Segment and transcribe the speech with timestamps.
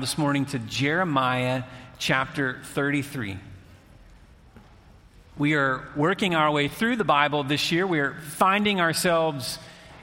[0.00, 1.64] this morning to Jeremiah
[1.98, 3.38] chapter 33.
[5.36, 7.84] We are working our way through the Bible this year.
[7.84, 9.58] We are finding ourselves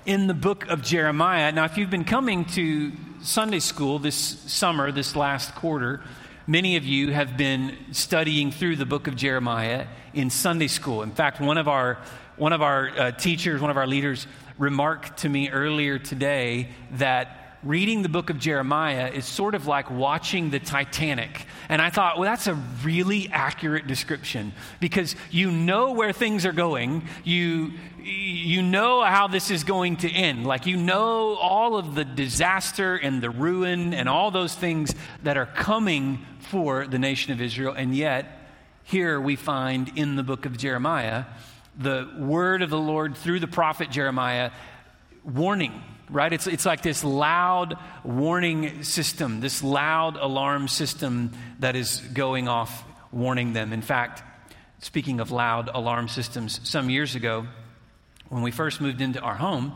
[0.05, 1.51] in the book of Jeremiah.
[1.53, 6.01] Now, if you've been coming to Sunday school this summer, this last quarter,
[6.45, 11.03] many of you have been studying through the book of Jeremiah in Sunday school.
[11.03, 11.99] In fact, one of our
[12.35, 14.27] one of our uh, teachers, one of our leaders,
[14.57, 19.89] remarked to me earlier today that reading the book of Jeremiah is sort of like
[19.89, 21.47] watching the Titanic.
[21.67, 22.53] And I thought, well, that's a
[22.83, 27.07] really accurate description because you know where things are going.
[27.23, 27.71] You,
[28.03, 30.45] you know how this is going to end.
[30.45, 34.93] Like, you know all of the disaster and the ruin and all those things
[35.23, 37.73] that are coming for the nation of Israel.
[37.75, 38.27] And yet,
[38.83, 41.25] here we find in the book of Jeremiah
[41.77, 44.51] the word of the Lord through the prophet Jeremiah
[45.23, 46.31] warning right?
[46.31, 52.83] It's, it's like this loud warning system, this loud alarm system that is going off
[53.11, 53.73] warning them.
[53.73, 54.23] In fact,
[54.79, 57.47] speaking of loud alarm systems, some years ago,
[58.29, 59.75] when we first moved into our home,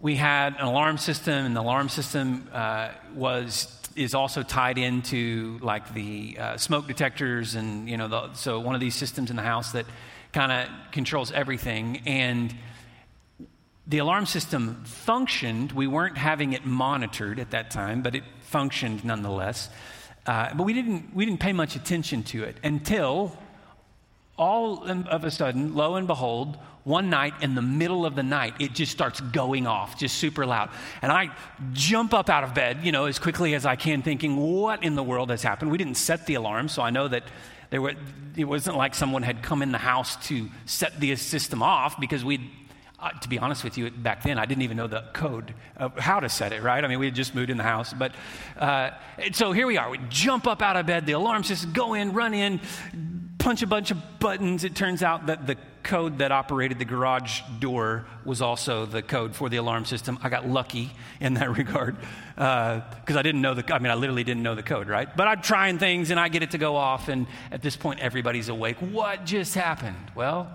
[0.00, 5.58] we had an alarm system, and the alarm system uh, was is also tied into
[5.60, 9.36] like the uh, smoke detectors, and you know, the, so one of these systems in
[9.36, 9.86] the house that
[10.32, 12.02] kind of controls everything.
[12.06, 12.54] And
[13.86, 15.72] the alarm system functioned.
[15.72, 19.68] We weren't having it monitored at that time, but it functioned nonetheless.
[20.26, 23.36] Uh, but we didn't, we didn't pay much attention to it until
[24.38, 28.54] all of a sudden, lo and behold, one night in the middle of the night,
[28.58, 30.70] it just starts going off, just super loud.
[31.00, 31.30] And I
[31.72, 34.94] jump up out of bed, you know, as quickly as I can, thinking, what in
[34.94, 35.70] the world has happened?
[35.70, 37.24] We didn't set the alarm, so I know that
[37.70, 37.94] there were,
[38.36, 42.24] it wasn't like someone had come in the house to set the system off because
[42.24, 42.50] we
[43.02, 45.98] uh, to be honest with you, back then I didn't even know the code of
[45.98, 46.84] how to set it, right?
[46.84, 47.92] I mean, we had just moved in the house.
[47.92, 48.14] But
[48.56, 48.90] uh,
[49.32, 49.90] so here we are.
[49.90, 52.60] We jump up out of bed, the alarm system, go in, run in,
[53.38, 54.62] punch a bunch of buttons.
[54.62, 59.34] It turns out that the code that operated the garage door was also the code
[59.34, 60.16] for the alarm system.
[60.22, 61.96] I got lucky in that regard
[62.36, 65.08] because uh, I didn't know the, I mean, I literally didn't know the code, right?
[65.16, 67.98] But I'm trying things and I get it to go off, and at this point,
[67.98, 68.76] everybody's awake.
[68.76, 69.96] What just happened?
[70.14, 70.52] Well,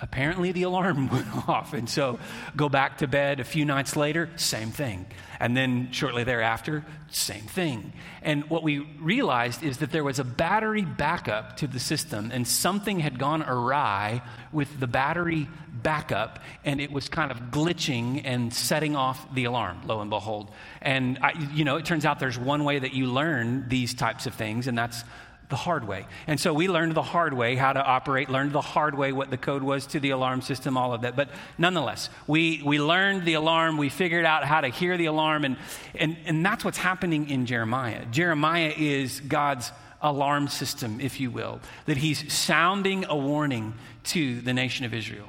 [0.00, 1.72] apparently the alarm went off.
[1.72, 2.18] And so
[2.56, 5.06] go back to bed a few nights later, same thing.
[5.40, 7.92] And then shortly thereafter, same thing.
[8.22, 12.46] And what we realized is that there was a battery backup to the system, and
[12.46, 14.22] something had gone awry
[14.52, 15.48] with the battery
[15.82, 20.50] backup, and it was kind of glitching and setting off the alarm, lo and behold.
[20.82, 24.26] And, I, you know, it turns out there's one way that you learn these types
[24.26, 25.04] of things, and that's
[25.48, 26.06] the hard way.
[26.26, 29.30] And so we learned the hard way how to operate, learned the hard way what
[29.30, 31.16] the code was to the alarm system, all of that.
[31.16, 35.44] But nonetheless, we, we learned the alarm, we figured out how to hear the alarm,
[35.44, 35.56] and,
[35.94, 38.04] and, and that's what's happening in Jeremiah.
[38.06, 39.72] Jeremiah is God's
[40.02, 45.28] alarm system, if you will, that he's sounding a warning to the nation of Israel.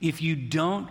[0.00, 0.88] If you don't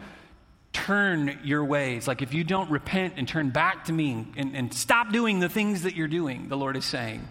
[0.74, 4.74] turn your ways, like if you don't repent and turn back to me and, and
[4.74, 7.28] stop doing the things that you're doing, the Lord is saying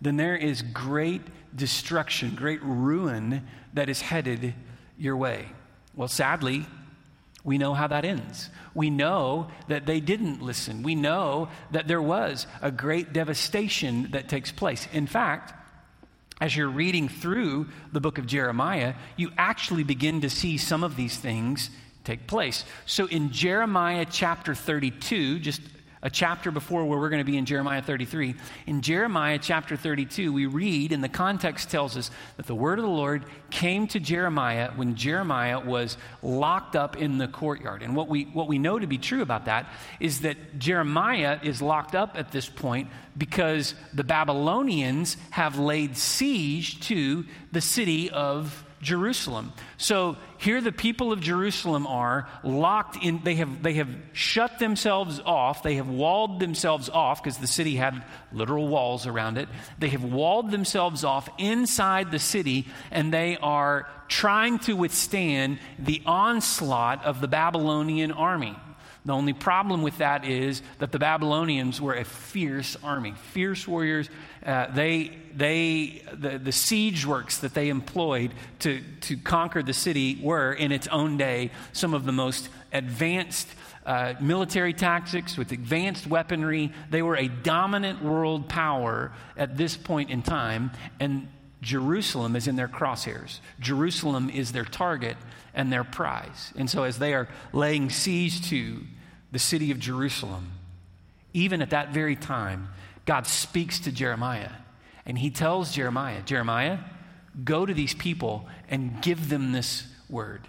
[0.00, 1.22] then there is great
[1.54, 4.54] destruction, great ruin that is headed
[4.98, 5.46] your way.
[5.94, 6.66] Well, sadly,
[7.44, 8.50] we know how that ends.
[8.74, 10.82] We know that they didn't listen.
[10.82, 14.88] We know that there was a great devastation that takes place.
[14.92, 15.54] In fact,
[16.40, 20.96] as you're reading through the book of Jeremiah, you actually begin to see some of
[20.96, 21.70] these things
[22.04, 22.64] take place.
[22.84, 25.62] So in Jeremiah chapter 32, just
[26.02, 28.34] a chapter before where we're going to be in Jeremiah 33.
[28.66, 32.84] In Jeremiah chapter 32, we read, and the context tells us that the word of
[32.84, 37.82] the Lord came to Jeremiah when Jeremiah was locked up in the courtyard.
[37.82, 39.70] And what we, what we know to be true about that
[40.00, 46.80] is that Jeremiah is locked up at this point because the Babylonians have laid siege
[46.88, 49.52] to the city of Jerusalem.
[49.78, 55.20] So here the people of Jerusalem are locked in, they have, they have shut themselves
[55.24, 59.48] off, they have walled themselves off because the city had literal walls around it.
[59.78, 66.02] They have walled themselves off inside the city and they are trying to withstand the
[66.04, 68.56] onslaught of the Babylonian army.
[69.06, 74.10] The only problem with that is that the Babylonians were a fierce army, fierce warriors.
[74.46, 80.20] Uh, they, they, the, the siege works that they employed to, to conquer the city
[80.22, 83.48] were, in its own day, some of the most advanced
[83.84, 86.72] uh, military tactics with advanced weaponry.
[86.90, 90.70] They were a dominant world power at this point in time,
[91.00, 91.28] and
[91.60, 93.40] Jerusalem is in their crosshairs.
[93.58, 95.16] Jerusalem is their target
[95.54, 96.52] and their prize.
[96.56, 98.82] And so, as they are laying siege to
[99.32, 100.52] the city of Jerusalem,
[101.32, 102.68] even at that very time,
[103.06, 104.50] God speaks to Jeremiah
[105.06, 106.78] and he tells Jeremiah, Jeremiah,
[107.44, 110.42] go to these people and give them this word.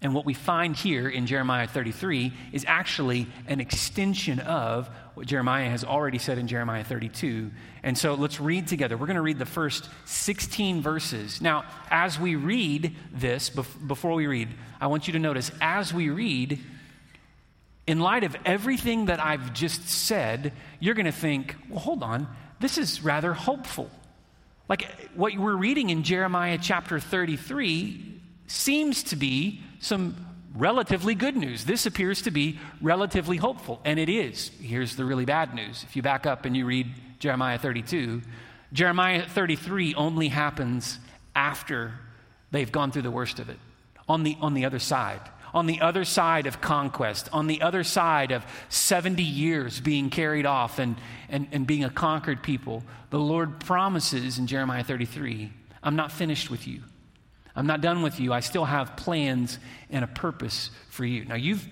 [0.00, 5.68] And what we find here in Jeremiah 33 is actually an extension of what Jeremiah
[5.68, 7.50] has already said in Jeremiah 32.
[7.82, 8.96] And so let's read together.
[8.96, 11.40] We're going to read the first 16 verses.
[11.40, 14.48] Now, as we read this, before we read,
[14.80, 16.60] I want you to notice as we read,
[17.88, 22.28] in light of everything that I've just said, you're going to think, well, hold on,
[22.60, 23.90] this is rather hopeful.
[24.68, 30.16] Like what we're reading in Jeremiah chapter 33 seems to be some
[30.54, 31.64] relatively good news.
[31.64, 34.50] This appears to be relatively hopeful, and it is.
[34.60, 35.82] Here's the really bad news.
[35.88, 38.20] If you back up and you read Jeremiah 32,
[38.70, 40.98] Jeremiah 33 only happens
[41.34, 41.94] after
[42.50, 43.58] they've gone through the worst of it,
[44.06, 45.22] on the, on the other side.
[45.54, 50.46] On the other side of conquest, on the other side of 70 years being carried
[50.46, 50.96] off and,
[51.28, 56.50] and, and being a conquered people, the Lord promises in Jeremiah 33 I'm not finished
[56.50, 56.82] with you.
[57.54, 58.32] I'm not done with you.
[58.32, 59.58] I still have plans
[59.90, 61.24] and a purpose for you.
[61.24, 61.66] Now, you've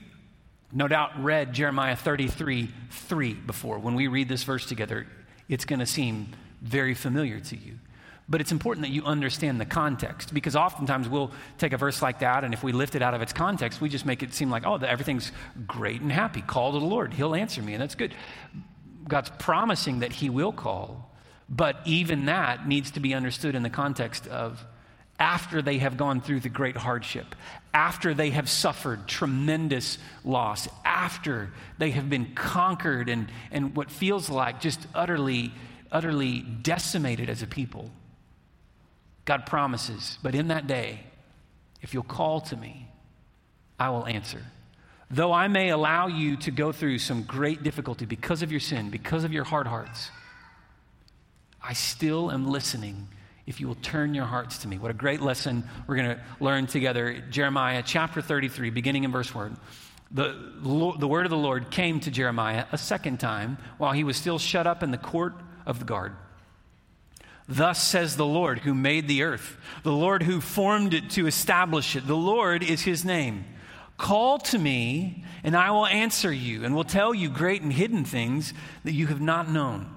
[0.73, 3.78] no doubt read Jeremiah 33 3 before.
[3.78, 5.06] When we read this verse together,
[5.49, 7.78] it's going to seem very familiar to you.
[8.28, 12.20] But it's important that you understand the context because oftentimes we'll take a verse like
[12.20, 14.50] that, and if we lift it out of its context, we just make it seem
[14.50, 15.31] like, oh, everything's
[15.67, 16.43] great and happy.
[16.43, 18.14] Call to the Lord, He'll answer me, and that's good.
[19.06, 21.14] God's promising that He will call,
[21.49, 24.64] but even that needs to be understood in the context of
[25.19, 27.34] after they have gone through the great hardship,
[27.73, 34.28] after they have suffered tremendous loss, after they have been conquered and, and what feels
[34.28, 35.52] like just utterly,
[35.93, 37.90] utterly decimated as a people.
[39.26, 41.00] God promises, but in that day,
[41.82, 42.88] if you'll call to me,
[43.78, 44.40] I will answer.
[45.11, 48.90] Though I may allow you to go through some great difficulty because of your sin,
[48.90, 50.11] because of your hard hearts,
[51.62, 53.08] I still am listening
[53.46, 54.78] if you will turn your hearts to me.
[54.78, 57.23] What a great lesson we're going to learn together.
[57.31, 59.56] Jeremiah chapter 33, beginning in verse 1.
[60.12, 60.52] The,
[60.99, 64.38] the word of the Lord came to Jeremiah a second time while he was still
[64.38, 65.34] shut up in the court
[65.67, 66.14] of the guard.
[67.49, 71.95] Thus says the Lord who made the earth, the Lord who formed it to establish
[71.95, 72.07] it.
[72.07, 73.45] The Lord is his name.
[73.99, 78.05] Call to me, and I will answer you, and will tell you great and hidden
[78.05, 78.53] things
[78.85, 79.96] that you have not known.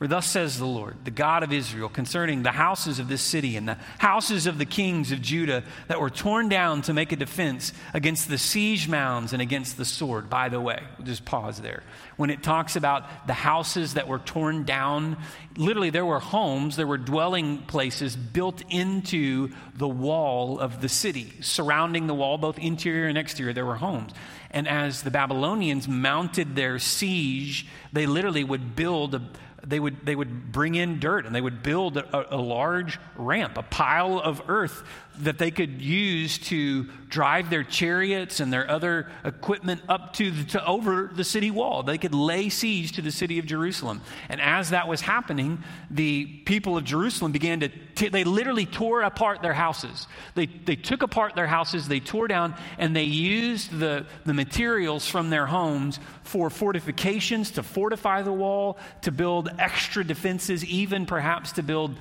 [0.00, 3.54] For thus says the Lord, the God of Israel, concerning the houses of this city
[3.58, 7.16] and the houses of the kings of Judah that were torn down to make a
[7.16, 10.30] defense against the siege mounds and against the sword.
[10.30, 11.82] By the way, we'll just pause there.
[12.16, 15.18] When it talks about the houses that were torn down,
[15.58, 21.34] literally there were homes, there were dwelling places built into the wall of the city.
[21.42, 24.12] Surrounding the wall, both interior and exterior, there were homes.
[24.50, 29.22] And as the Babylonians mounted their siege, they literally would build a
[29.66, 33.56] they would, they would bring in dirt and they would build a, a, large ramp,
[33.56, 34.82] a pile of earth
[35.18, 40.44] that they could use to drive their chariots and their other equipment up to, the,
[40.44, 41.82] to over the city wall.
[41.82, 44.00] They could lay siege to the city of Jerusalem.
[44.28, 49.02] And as that was happening, the people of Jerusalem began to, t- they literally tore
[49.02, 50.06] apart their houses.
[50.34, 55.06] They, they took apart their houses, they tore down, and they used the, the materials
[55.06, 61.52] from their homes for fortifications, to fortify the wall, to build extra defenses, even perhaps
[61.52, 61.98] to build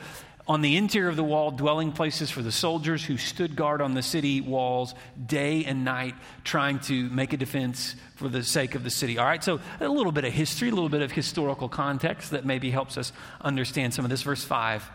[0.50, 3.94] on the interior of the wall, dwelling places for the soldiers who stood guard on
[3.94, 8.84] the city walls day and night, trying to make a defense for the sake of
[8.84, 9.20] the city.
[9.20, 12.46] All right, so a little bit of history, a little bit of historical context that
[12.46, 14.24] maybe helps us understand some of this.
[14.24, 14.90] Verse 5.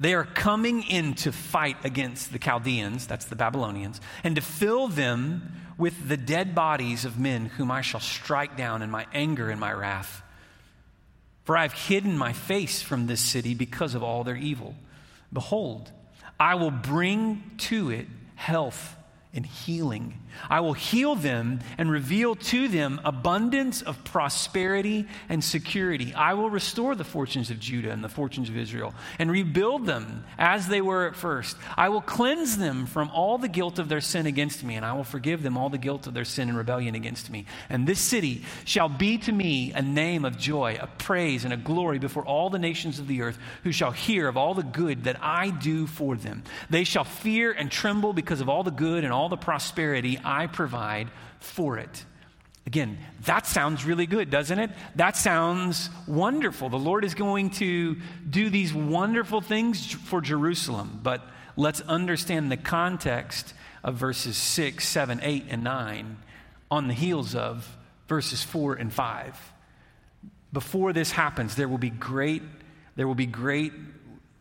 [0.00, 4.88] They are coming in to fight against the Chaldeans, that's the Babylonians, and to fill
[4.88, 9.50] them with the dead bodies of men whom I shall strike down in my anger
[9.50, 10.22] and my wrath.
[11.44, 14.74] For I have hidden my face from this city because of all their evil.
[15.32, 15.90] Behold,
[16.38, 18.06] I will bring to it
[18.36, 18.96] health
[19.34, 20.18] and healing.
[20.50, 26.12] I will heal them and reveal to them abundance of prosperity and security.
[26.14, 30.24] I will restore the fortunes of Judah and the fortunes of Israel and rebuild them
[30.38, 31.56] as they were at first.
[31.76, 34.92] I will cleanse them from all the guilt of their sin against me, and I
[34.92, 37.46] will forgive them all the guilt of their sin and rebellion against me.
[37.70, 41.58] And this city shall be to me a name of joy, a praise, and a
[41.58, 45.04] glory before all the nations of the earth who shall hear of all the good
[45.04, 46.42] that I do for them.
[46.68, 50.46] They shall fear and tremble because of all the good and all the prosperity I
[50.46, 51.08] provide
[51.40, 52.04] for it.
[52.66, 54.70] Again, that sounds really good, doesn't it?
[54.94, 56.68] That sounds wonderful.
[56.68, 57.96] The Lord is going to
[58.28, 61.26] do these wonderful things for Jerusalem, but
[61.56, 63.52] let's understand the context
[63.82, 66.16] of verses 6, 7, 8, and 9
[66.70, 67.76] on the heels of
[68.08, 69.52] verses 4 and 5.
[70.52, 72.42] before this happens, there will be great,
[72.94, 73.72] there will be great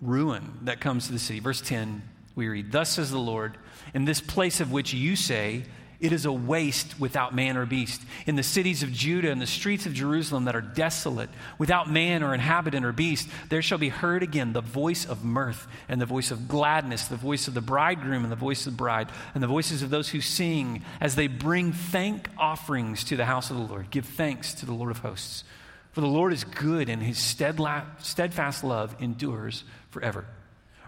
[0.02, 1.40] ruin that comes to the city.
[1.40, 2.02] Verse 10,
[2.36, 3.58] we read, Thus says the Lord,
[3.94, 5.64] in this place of which you say,
[6.00, 8.02] it is a waste without man or beast.
[8.26, 12.24] In the cities of Judah and the streets of Jerusalem that are desolate, without man
[12.24, 16.08] or inhabitant or beast, there shall be heard again the voice of mirth and the
[16.08, 19.44] voice of gladness, the voice of the bridegroom and the voice of the bride, and
[19.44, 23.58] the voices of those who sing as they bring thank offerings to the house of
[23.58, 23.92] the Lord.
[23.92, 25.44] Give thanks to the Lord of hosts.
[25.92, 30.26] For the Lord is good, and his steadfast love endures forever.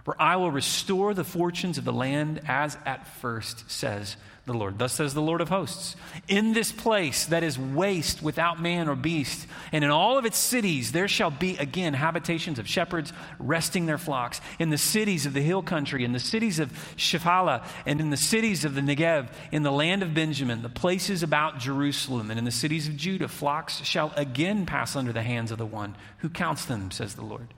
[0.03, 4.77] For I will restore the fortunes of the land as at first, says the Lord.
[4.77, 5.95] Thus says the Lord of hosts.
[6.27, 10.37] In this place that is waste without man or beast, and in all of its
[10.37, 14.41] cities, there shall be again habitations of shepherds resting their flocks.
[14.59, 18.17] In the cities of the hill country, in the cities of Shephelah, and in the
[18.17, 22.43] cities of the Negev, in the land of Benjamin, the places about Jerusalem, and in
[22.43, 26.29] the cities of Judah, flocks shall again pass under the hands of the one who
[26.29, 27.53] counts them, says the Lord.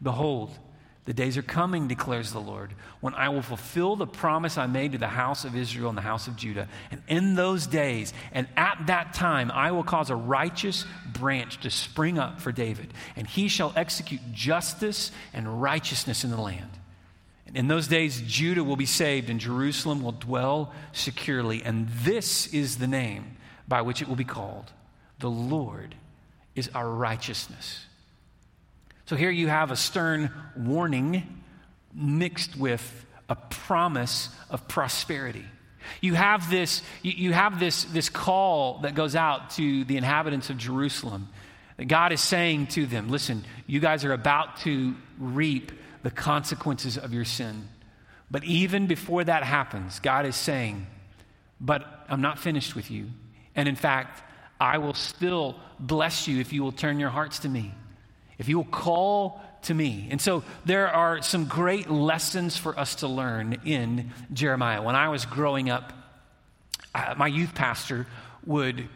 [0.00, 0.56] Behold,
[1.04, 4.92] the days are coming, declares the Lord, when I will fulfill the promise I made
[4.92, 6.66] to the house of Israel and the house of Judah.
[6.90, 11.70] And in those days, and at that time, I will cause a righteous branch to
[11.70, 16.70] spring up for David, and he shall execute justice and righteousness in the land.
[17.46, 21.62] And in those days, Judah will be saved, and Jerusalem will dwell securely.
[21.62, 23.36] And this is the name
[23.68, 24.72] by which it will be called
[25.18, 25.96] The Lord
[26.54, 27.84] is our righteousness.
[29.06, 31.42] So here you have a stern warning
[31.92, 35.44] mixed with a promise of prosperity.
[36.00, 40.56] You have this, you have this, this call that goes out to the inhabitants of
[40.56, 41.28] Jerusalem.
[41.86, 47.12] God is saying to them, listen, you guys are about to reap the consequences of
[47.12, 47.68] your sin.
[48.30, 50.86] But even before that happens, God is saying,
[51.60, 53.10] but I'm not finished with you.
[53.54, 54.22] And in fact,
[54.58, 57.74] I will still bless you if you will turn your hearts to me
[58.38, 60.08] if you will call to me.
[60.10, 64.82] And so there are some great lessons for us to learn in Jeremiah.
[64.82, 65.92] When I was growing up,
[66.94, 68.06] uh, my youth pastor
[68.46, 68.88] would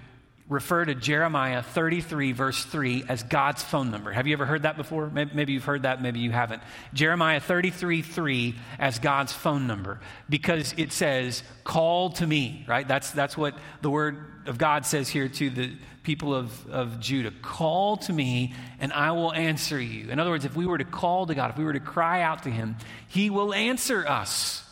[0.49, 4.11] refer to Jeremiah 33, verse 3, as God's phone number.
[4.13, 5.11] Have you ever heard that before?
[5.11, 6.63] Maybe, maybe, you've heard that, maybe you haven't.
[6.95, 12.89] Jeremiah 33, 3 as God's phone number because it says, call to me, right?
[12.89, 15.73] That's, that's what the word of God says here to the
[16.09, 17.31] people of, of Judah.
[17.43, 20.09] Call to me and I will answer you.
[20.09, 22.23] In other words, if we were to call to God, if we were to cry
[22.23, 22.77] out to him,
[23.09, 24.65] he will answer us.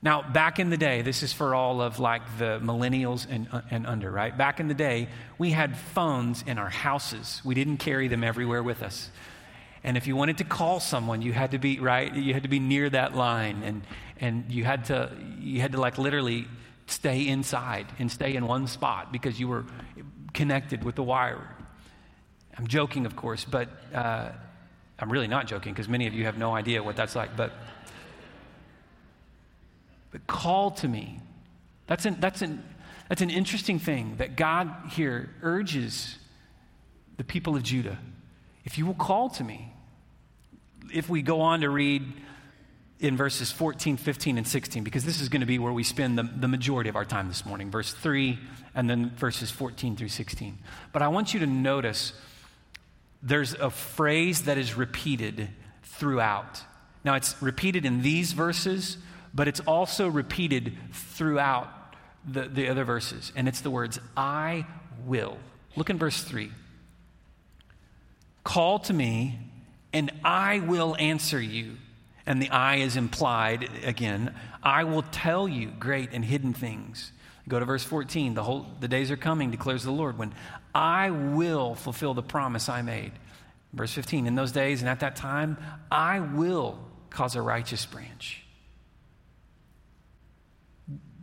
[0.00, 3.84] Now, back in the day, this is for all of like the millennials and, and
[3.84, 4.36] under, right?
[4.38, 5.08] Back in the day,
[5.38, 7.42] we had phones in our houses.
[7.44, 9.10] We didn't carry them everywhere with us.
[9.82, 12.14] And if you wanted to call someone, you had to be, right?
[12.14, 13.64] You had to be near that line.
[13.64, 13.82] And,
[14.20, 15.10] and you had to,
[15.40, 16.46] you had to like literally
[16.86, 19.64] stay inside and stay in one spot because you were
[20.40, 21.46] connected with the wire.
[22.56, 24.30] I'm joking, of course, but uh,
[24.98, 27.36] I'm really not joking because many of you have no idea what that's like.
[27.36, 27.52] But
[30.10, 31.20] but call to me.
[31.86, 32.64] That's an, that's, an,
[33.08, 36.16] that's an interesting thing that God here urges
[37.18, 37.98] the people of Judah.
[38.64, 39.74] If you will call to me,
[40.90, 42.02] if we go on to read
[43.00, 46.18] in verses 14, 15, and 16, because this is going to be where we spend
[46.18, 48.38] the, the majority of our time this morning, verse 3
[48.74, 50.58] and then verses 14 through 16.
[50.92, 52.12] But I want you to notice
[53.22, 55.48] there's a phrase that is repeated
[55.82, 56.62] throughout.
[57.02, 58.98] Now, it's repeated in these verses,
[59.34, 61.68] but it's also repeated throughout
[62.26, 63.32] the, the other verses.
[63.34, 64.66] And it's the words, I
[65.06, 65.38] will.
[65.74, 66.50] Look in verse 3.
[68.44, 69.38] Call to me,
[69.92, 71.76] and I will answer you.
[72.30, 74.32] And the I is implied again.
[74.62, 77.10] I will tell you great and hidden things.
[77.48, 78.34] Go to verse 14.
[78.34, 80.32] The, whole, the days are coming, declares the Lord, when
[80.72, 83.10] I will fulfill the promise I made.
[83.72, 84.28] Verse 15.
[84.28, 85.56] In those days and at that time,
[85.90, 86.78] I will
[87.10, 88.44] cause a righteous branch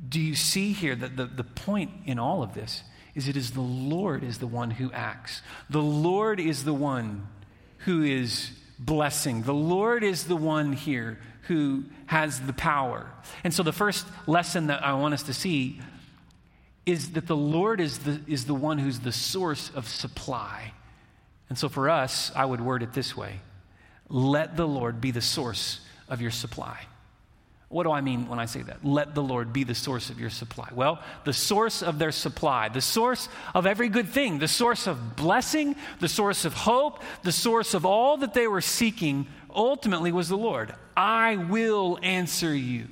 [0.10, 2.84] do you see here that the, the point in all of this
[3.16, 5.42] is it is the Lord is the one who acts.
[5.70, 7.28] The Lord is the one
[7.80, 9.44] who is blessing.
[9.44, 13.08] The Lord is the one here who has the power.
[13.44, 15.80] And so the first lesson that I want us to see
[16.86, 20.74] is that the Lord is the, is the one who's the source of supply.
[21.50, 23.40] And so for us, I would word it this way
[24.10, 26.80] let the Lord be the source of your supply.
[27.70, 28.86] What do I mean when I say that?
[28.86, 30.70] Let the Lord be the source of your supply.
[30.74, 35.18] Well, the source of their supply, the source of every good thing, the source of
[35.18, 40.30] blessing, the source of hope, the source of all that they were seeking ultimately was
[40.30, 40.74] the Lord.
[40.96, 42.88] I will answer you.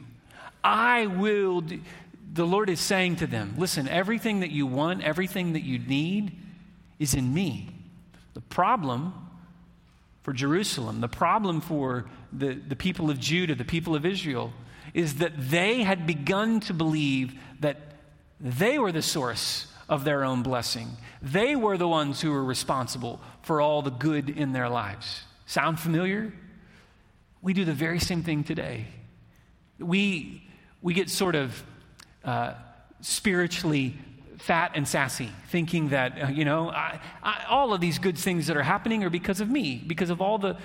[0.64, 1.62] I will.
[1.62, 1.80] Do.
[2.34, 6.38] The Lord is saying to them, listen, everything that you want, everything that you need
[7.00, 7.70] is in me.
[8.34, 9.14] The problem
[10.24, 14.52] for Jerusalem, the problem for the, the people of Judah, the people of Israel,
[14.96, 17.76] is that they had begun to believe that
[18.40, 20.88] they were the source of their own blessing.
[21.22, 25.24] They were the ones who were responsible for all the good in their lives.
[25.48, 26.34] Sound familiar?
[27.42, 28.88] We do the very same thing today.
[29.80, 30.48] We,
[30.82, 31.62] we get sort of
[32.24, 32.54] uh,
[33.02, 33.98] spiritually
[34.38, 38.48] fat and sassy, thinking that, uh, you know, I, I, all of these good things
[38.48, 40.58] that are happening are because of me, because of all the,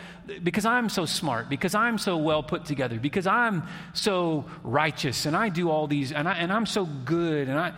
[0.43, 3.63] because I'm so smart, because I'm so well put together, because I'm
[3.93, 7.73] so righteous, and I do all these, and, I, and I'm so good, and I,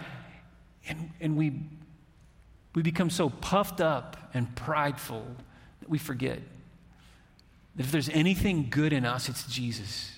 [0.88, 1.52] and, and we,
[2.74, 5.26] we become so puffed up and prideful
[5.80, 6.38] that we forget
[7.76, 10.10] that if there's anything good in us, it's Jesus.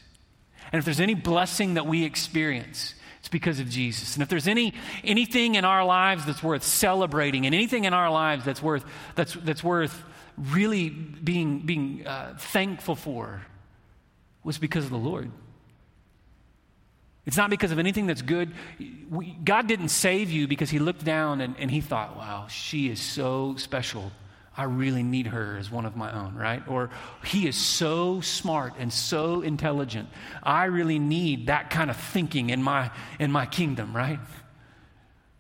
[0.73, 4.17] And if there's any blessing that we experience, it's because of Jesus.
[4.17, 8.11] And if there's any anything in our lives that's worth celebrating, and anything in our
[8.11, 10.03] lives that's worth that's that's worth
[10.37, 13.41] really being being uh, thankful for,
[14.43, 15.31] was because of the Lord.
[17.25, 18.53] It's not because of anything that's good.
[19.09, 22.91] We, God didn't save you because He looked down and, and He thought, wow, she
[22.91, 24.13] is so special.
[24.57, 26.63] I really need her as one of my own, right?
[26.69, 26.91] Or
[27.25, 30.09] he is so smart and so intelligent.
[30.43, 34.21] I really need that kind of thinking in my, in my kingdom, right?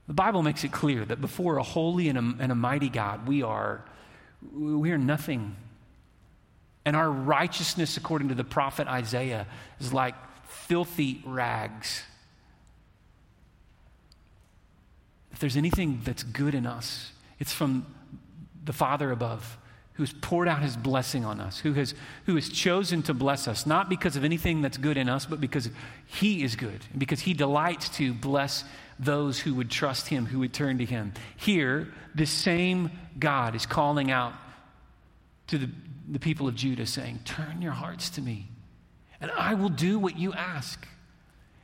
[0.08, 3.28] The Bible makes it clear that before a holy and a, and a mighty God,
[3.28, 3.84] we are,
[4.52, 5.54] we are nothing.
[6.84, 9.46] And our righteousness, according to the prophet Isaiah,
[9.78, 12.02] is like filthy rags.
[15.32, 17.86] If there's anything that's good in us, it's from
[18.64, 19.58] the Father above
[19.94, 21.94] who's poured out his blessing on us, who has,
[22.26, 25.40] who has chosen to bless us, not because of anything that's good in us, but
[25.40, 25.70] because
[26.06, 28.64] he is good, and because he delights to bless
[28.98, 31.12] those who would trust him, who would turn to him.
[31.36, 34.34] Here, this same God is calling out
[35.46, 35.70] to the,
[36.08, 38.48] the people of Judah, saying, Turn your hearts to me,
[39.20, 40.86] and I will do what you ask.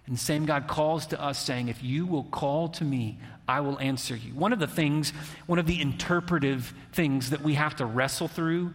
[0.06, 3.18] And the same God calls to us, saying, If you will call to me,
[3.50, 4.32] I will answer you.
[4.32, 5.12] One of the things,
[5.46, 8.72] one of the interpretive things that we have to wrestle through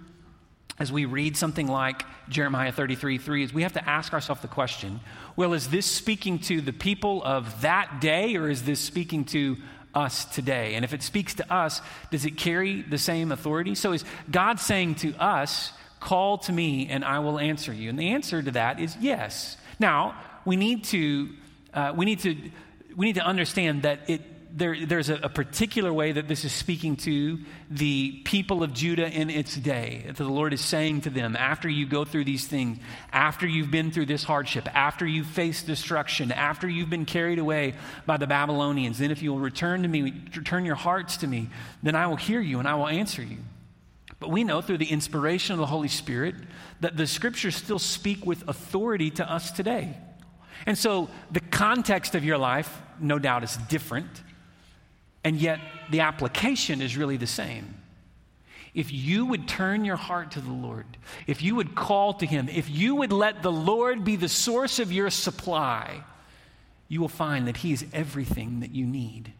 [0.78, 4.50] as we read something like Jeremiah 33 3 is we have to ask ourselves the
[4.50, 5.00] question
[5.38, 9.56] well, is this speaking to the people of that day or is this speaking to
[9.94, 10.76] us today?
[10.76, 13.76] And if it speaks to us, does it carry the same authority?
[13.76, 17.90] So is God saying to us, Call to me and I will answer you?
[17.90, 19.56] And the answer to that is yes.
[19.80, 21.30] Now, we need to,
[21.74, 22.36] uh, we need to,
[22.96, 24.22] we need to understand that it,
[24.56, 27.40] there, there's a, a, particular way that this is speaking to
[27.70, 30.04] the people of Judah in its day.
[30.08, 32.80] That the Lord is saying to them, after you go through these things,
[33.12, 37.74] after you've been through this hardship, after you've faced destruction, after you've been carried away
[38.06, 41.50] by the Babylonians, then if you will return to me, return your hearts to me,
[41.84, 43.40] then I will hear you and I will answer you.
[44.22, 46.36] But we know through the inspiration of the Holy Spirit
[46.80, 49.98] that the scriptures still speak with authority to us today.
[50.66, 54.24] And so the context of your life, no doubt, is different,
[55.26, 55.60] and yet
[55.90, 57.74] the application is really the same.
[58.76, 60.86] If you would turn your heart to the Lord,
[61.28, 64.80] if you would call to Him, if you would let the Lord be the source
[64.80, 66.04] of your supply,
[66.88, 69.34] you will find that He is everything that you need.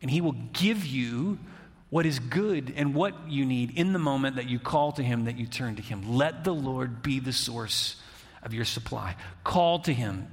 [0.00, 1.38] And He will give you
[1.90, 5.26] what is good and what you need in the moment that you call to Him,
[5.26, 6.14] that you turn to Him.
[6.16, 7.96] Let the Lord be the source
[8.42, 9.16] of your supply.
[9.42, 10.28] Call to Him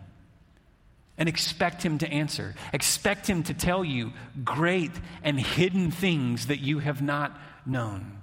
[1.22, 2.56] and expect Him to answer.
[2.74, 4.12] Expect Him to tell you
[4.44, 4.90] great
[5.24, 8.20] and hidden things that you have not known.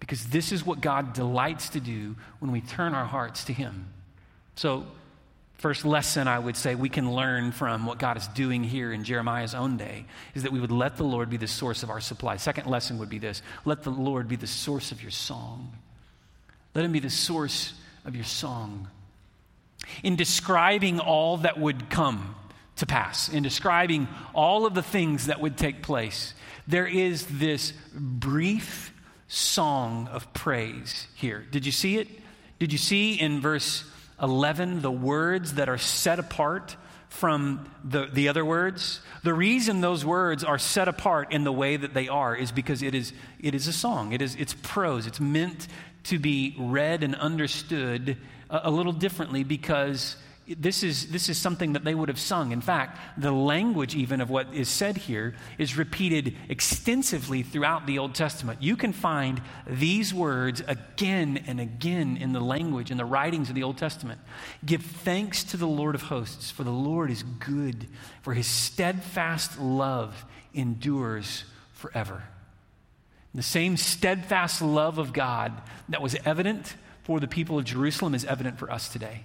[0.00, 3.92] Because this is what God delights to do when we turn our hearts to Him.
[4.56, 4.84] So,
[5.58, 9.04] first lesson I would say we can learn from what God is doing here in
[9.04, 10.04] Jeremiah's own day
[10.34, 12.36] is that we would let the Lord be the source of our supply.
[12.36, 15.72] Second lesson would be this let the Lord be the source of your song.
[16.74, 18.88] Let Him be the source of your song
[20.02, 22.34] in describing all that would come
[22.76, 26.34] to pass, in describing all of the things that would take place,
[26.66, 28.92] there is this brief
[29.26, 31.44] song of praise here.
[31.50, 32.08] Did you see it?
[32.58, 33.84] Did you see in verse
[34.20, 36.76] 11 the words that are set apart
[37.08, 39.00] from the, the other words?
[39.22, 42.82] The reason those words are set apart in the way that they are is because
[42.82, 44.12] it is, it is a song.
[44.12, 45.06] It is, it's prose.
[45.06, 45.68] It's meant
[46.04, 48.16] to be read and understood
[48.50, 50.16] a, little differently because
[50.56, 52.52] this is, this is something that they would have sung.
[52.52, 57.98] In fact, the language, even of what is said here, is repeated extensively throughout the
[57.98, 58.62] Old Testament.
[58.62, 63.54] You can find these words again and again in the language, in the writings of
[63.54, 64.20] the Old Testament.
[64.64, 67.86] Give thanks to the Lord of hosts, for the Lord is good,
[68.22, 72.22] for his steadfast love endures forever.
[73.34, 75.52] The same steadfast love of God
[75.90, 76.74] that was evident
[77.08, 79.24] for the people of Jerusalem is evident for us today.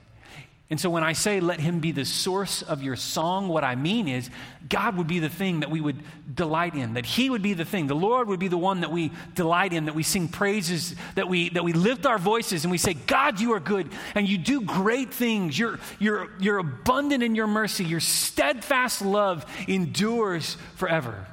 [0.69, 3.75] And so when I say let him be the source of your song, what I
[3.75, 4.29] mean is
[4.69, 5.97] God would be the thing that we would
[6.33, 7.87] delight in, that he would be the thing.
[7.87, 11.27] The Lord would be the one that we delight in, that we sing praises, that
[11.27, 14.37] we, that we lift our voices and we say, God, you are good and you
[14.37, 15.59] do great things.
[15.59, 17.83] You're, you're, you're abundant in your mercy.
[17.83, 21.27] Your steadfast love endures forever.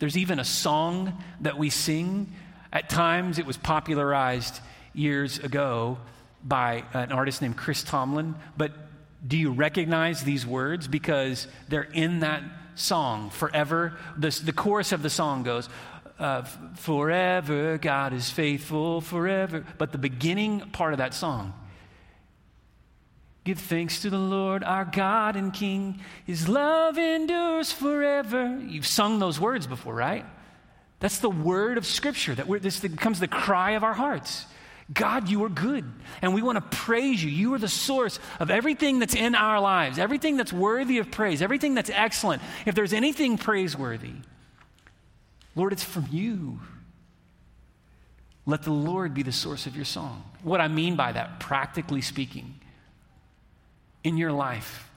[0.00, 2.30] There's even a song that we sing.
[2.74, 4.60] At times it was popularized
[4.94, 5.98] years ago
[6.42, 8.34] by an artist named Chris Tomlin.
[8.56, 8.72] But
[9.26, 10.88] do you recognize these words?
[10.88, 12.42] Because they're in that
[12.74, 13.98] song forever.
[14.16, 15.68] The, the chorus of the song goes,
[16.18, 16.42] uh,
[16.76, 19.64] Forever, God is faithful forever.
[19.78, 21.52] But the beginning part of that song,
[23.48, 26.00] Give thanks to the Lord our God and King.
[26.26, 28.60] His love endures forever.
[28.66, 30.26] You've sung those words before, right?
[31.00, 32.34] That's the word of Scripture.
[32.34, 34.44] That this becomes the cry of our hearts.
[34.92, 35.84] God, you are good.
[36.22, 37.30] And we want to praise you.
[37.30, 41.42] You are the source of everything that's in our lives, everything that's worthy of praise,
[41.42, 42.40] everything that's excellent.
[42.64, 44.14] If there's anything praiseworthy,
[45.54, 46.60] Lord, it's from you.
[48.46, 50.24] Let the Lord be the source of your song.
[50.42, 52.54] What I mean by that, practically speaking,
[54.02, 54.88] in your life,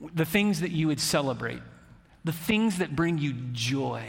[0.00, 1.60] the things that you would celebrate,
[2.24, 4.02] the things that bring you joy,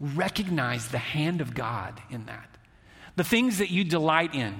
[0.00, 2.51] recognize the hand of God in that
[3.16, 4.54] the things that you delight in.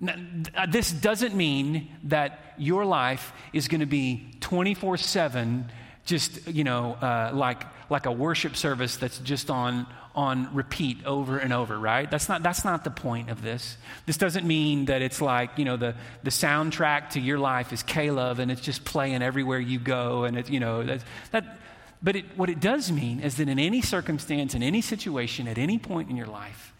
[0.00, 0.14] Now,
[0.56, 5.70] uh, this doesn't mean that your life is going to be 24 7,
[6.06, 11.38] just, you know, uh, like, like a worship service that's just on, on repeat over
[11.38, 12.10] and over, right?
[12.10, 13.76] That's not, that's not the point of this.
[14.06, 17.82] This doesn't mean that it's like, you know, the, the soundtrack to your life is
[17.82, 21.58] K-Love and it's just playing everywhere you go and it's, you know, that, that
[22.02, 25.58] but it, what it does mean is that in any circumstance, in any situation, at
[25.58, 26.72] any point in your life,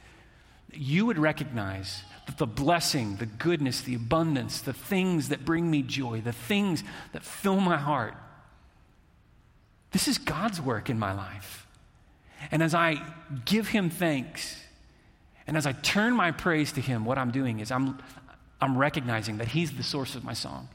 [0.74, 5.83] you would recognize that the blessing, the goodness, the abundance, the things that bring me
[5.83, 8.14] joy, the things that fill my heart,
[9.92, 11.66] this is God's work in my life.
[12.50, 13.02] And as I
[13.44, 14.56] give Him thanks,
[15.46, 17.98] and as I turn my praise to Him, what I'm doing is I'm,
[18.61, 20.68] I'm recognizing that He's the source of my song.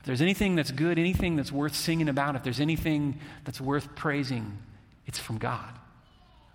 [0.00, 3.94] If there's anything that's good, anything that's worth singing about, if there's anything that's worth
[3.94, 4.58] praising,
[5.06, 5.70] it's from God.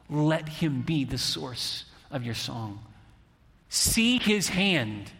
[0.09, 2.79] Let Him be the source of your song.
[3.69, 5.11] See his hand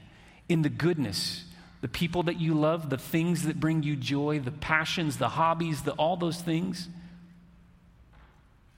[0.47, 1.43] in the goodness,
[1.81, 5.83] the people that you love, the things that bring you joy, the passions, the hobbies,
[5.83, 6.89] the, all those things.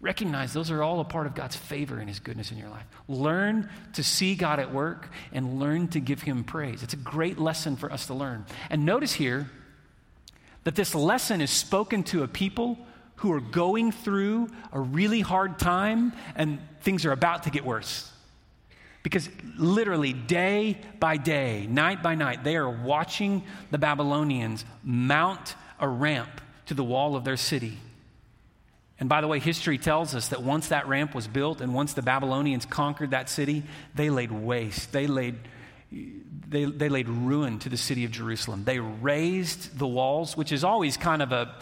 [0.01, 2.85] Recognize those are all a part of God's favor and his goodness in your life.
[3.07, 6.83] Learn to see God at work and learn to give him praise.
[6.83, 8.45] It's a great lesson for us to learn.
[8.69, 9.49] And notice here
[10.63, 12.77] that this lesson is spoken to a people
[13.21, 18.11] who are going through a really hard time and things are about to get worse.
[19.03, 25.87] Because literally, day by day, night by night, they are watching the Babylonians mount a
[25.87, 27.77] ramp to the wall of their city.
[28.99, 31.93] And by the way, history tells us that once that ramp was built and once
[31.93, 34.91] the Babylonians conquered that city, they laid waste.
[34.91, 35.35] They laid,
[35.91, 38.63] they, they laid ruin to the city of Jerusalem.
[38.63, 41.55] They razed the walls, which is always kind of a,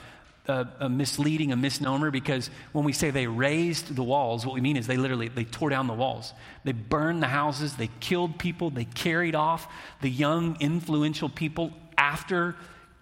[0.50, 4.62] a, a, misleading, a misnomer, because when we say they razed the walls, what we
[4.62, 6.34] mean is they literally they tore down the walls.
[6.64, 12.56] They burned the houses, they killed people, they carried off the young, influential people after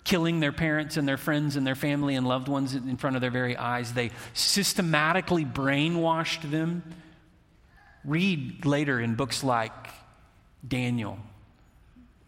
[0.04, 3.22] killing their parents and their friends and their family and loved ones in front of
[3.22, 3.94] their very eyes.
[3.94, 6.84] They systematically brainwashed them.
[8.06, 9.74] Read later in books like
[10.66, 11.20] Daniel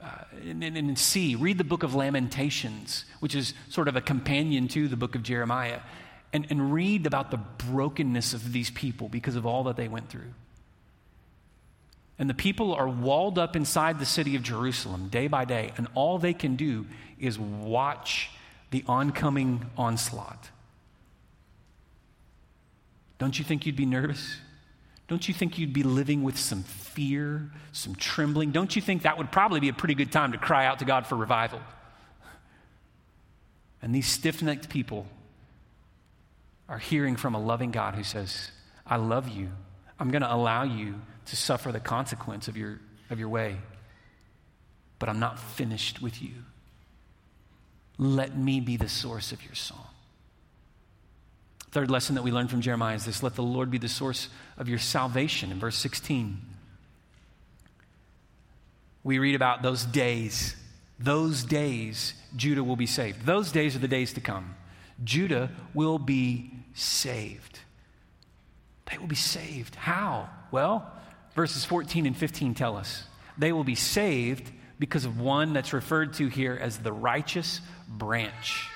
[0.02, 0.08] uh,
[0.48, 4.68] and, and, and see, read the book of Lamentations, which is sort of a companion
[4.70, 5.82] to the book of Jeremiah,
[6.32, 10.10] and, and read about the brokenness of these people because of all that they went
[10.10, 10.34] through.
[12.18, 15.88] And the people are walled up inside the city of Jerusalem day by day, and
[15.96, 16.86] all they can do
[17.18, 18.30] is watch
[18.72, 20.50] the oncoming onslaught.
[23.18, 24.38] Don't you think you'd be nervous?
[25.10, 28.52] Don't you think you'd be living with some fear, some trembling?
[28.52, 30.86] Don't you think that would probably be a pretty good time to cry out to
[30.86, 31.60] God for revival?
[33.82, 35.08] And these stiff necked people
[36.68, 38.52] are hearing from a loving God who says,
[38.86, 39.50] I love you.
[40.00, 43.58] I'm going to allow you to suffer the consequence of your, of your way,
[45.00, 46.34] but I'm not finished with you.
[47.98, 49.89] Let me be the source of your song.
[51.72, 54.30] Third lesson that we learn from Jeremiah is this let the Lord be the source
[54.58, 56.40] of your salvation in verse 16.
[59.04, 60.56] We read about those days.
[61.00, 63.26] Those days, Judah will be saved.
[63.26, 64.56] Those days are the days to come.
[65.04, 67.60] Judah will be saved.
[68.92, 69.76] They will be saved.
[69.76, 70.30] How?
[70.52, 70.92] Well,
[71.36, 73.04] verses 14 and 15 tell us
[73.38, 78.68] they will be saved because of one that's referred to here as the righteous branch.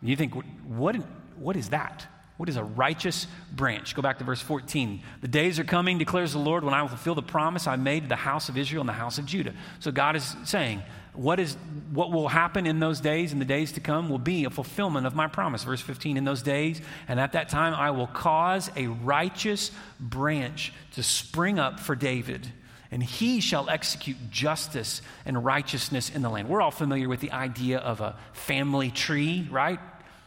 [0.00, 0.96] You think, what,
[1.36, 2.06] what is that?
[2.36, 3.94] What is a righteous branch?
[3.94, 5.00] Go back to verse 14.
[5.22, 8.02] The days are coming, declares the Lord, when I will fulfill the promise I made
[8.02, 9.54] to the house of Israel and the house of Judah.
[9.80, 10.82] So God is saying,
[11.14, 11.56] what, is,
[11.92, 15.06] what will happen in those days and the days to come will be a fulfillment
[15.06, 15.64] of my promise.
[15.64, 20.74] Verse 15 In those days and at that time, I will cause a righteous branch
[20.92, 22.46] to spring up for David,
[22.90, 26.50] and he shall execute justice and righteousness in the land.
[26.50, 29.80] We're all familiar with the idea of a family tree, right?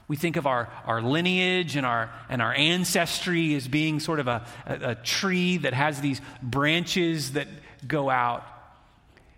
[0.10, 4.28] We think of our, our lineage and our, and our ancestry as being sort of
[4.28, 7.48] a, a, a tree that has these branches that
[7.88, 8.44] go out.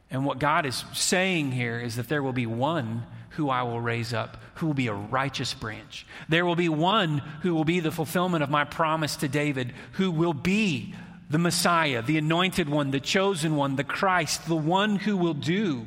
[0.09, 3.81] And what God is saying here is that there will be one who I will
[3.81, 6.07] raise up, who will be a righteous branch.
[6.29, 10.09] There will be one who will be the fulfillment of my promise to David, who
[10.09, 10.95] will be
[11.29, 15.85] the Messiah, the anointed one, the chosen one, the Christ, the one who will do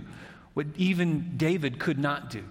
[0.53, 2.45] what even David could not do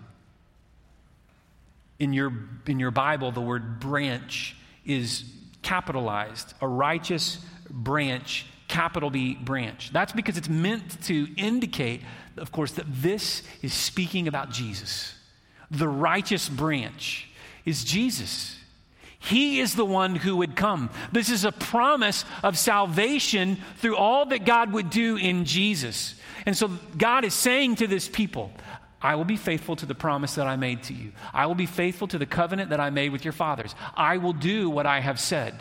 [2.03, 2.33] in your,
[2.67, 5.23] in your Bible, the word branch is
[5.61, 7.39] capitalized, a righteous
[7.69, 9.91] branch, capital B branch.
[9.93, 12.01] That's because it's meant to indicate,
[12.35, 15.15] of course, that this is speaking about Jesus.
[15.71, 17.29] The righteous branch
[17.63, 18.57] is Jesus.
[19.17, 20.89] He is the one who would come.
[21.13, 26.15] This is a promise of salvation through all that God would do in Jesus.
[26.45, 28.51] And so God is saying to this people,
[29.03, 31.11] I will be faithful to the promise that I made to you.
[31.33, 33.75] I will be faithful to the covenant that I made with your fathers.
[33.95, 35.53] I will do what I have said.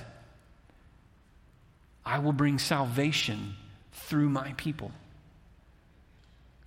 [2.06, 3.54] I will bring salvation
[3.92, 4.92] through my people.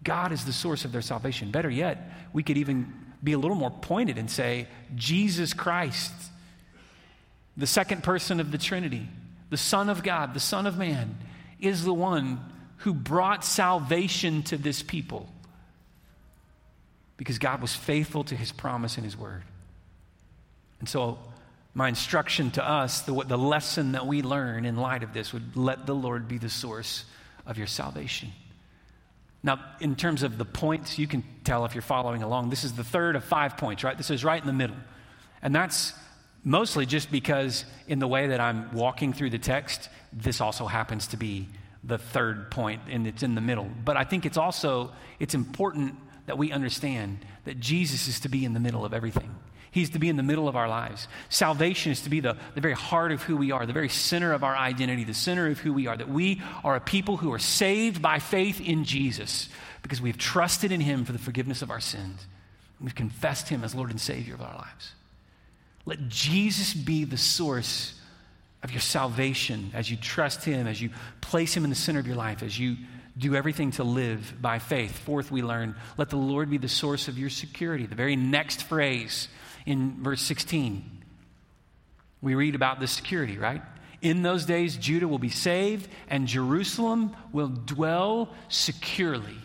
[0.04, 1.50] God is the source of their salvation.
[1.50, 6.14] Better yet, we could even be a little more pointed and say, Jesus Christ,
[7.56, 9.08] the second person of the Trinity,
[9.50, 11.18] the Son of God, the Son of Man,
[11.60, 12.40] is the one
[12.80, 15.30] who brought salvation to this people
[17.18, 19.44] because God was faithful to his promise and his word.
[20.80, 21.18] And so,
[21.74, 25.58] my instruction to us, the, the lesson that we learn in light of this, would
[25.58, 27.06] let the Lord be the source
[27.46, 28.32] of your salvation.
[29.44, 32.50] Now, in terms of the points, you can tell if you're following along.
[32.50, 33.98] This is the third of five points, right?
[33.98, 34.78] This is right in the middle.
[35.42, 35.94] And that's
[36.44, 41.08] mostly just because, in the way that I'm walking through the text, this also happens
[41.08, 41.48] to be
[41.84, 43.70] the third point, and it's in the middle.
[43.84, 48.46] But I think it's also it's important that we understand that Jesus is to be
[48.46, 49.36] in the middle of everything.
[49.76, 51.10] He's to be in the middle of our lives.
[51.28, 54.32] Salvation is to be the, the very heart of who we are, the very center
[54.32, 55.98] of our identity, the center of who we are.
[55.98, 59.50] That we are a people who are saved by faith in Jesus
[59.82, 62.26] because we've trusted in Him for the forgiveness of our sins.
[62.80, 64.94] We've confessed Him as Lord and Savior of our lives.
[65.86, 68.00] Let Jesus be the source
[68.64, 72.08] of your salvation as you trust Him, as you place Him in the center of
[72.08, 72.78] your life, as you
[73.18, 74.98] do everything to live by faith.
[75.00, 77.86] Fourth, we learn, let the Lord be the source of your security.
[77.86, 79.28] The very next phrase
[79.66, 80.84] in verse 16,
[82.22, 83.62] we read about the security, right?
[84.02, 89.38] In those days, Judah will be saved and Jerusalem will dwell securely.